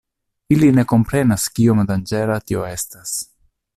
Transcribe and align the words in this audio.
Ili 0.53 0.69
ne 0.77 0.85
komprenas 0.93 1.45
kiom 1.59 1.83
danĝera 1.91 2.39
tio 2.49 2.65
estas. 2.71 3.13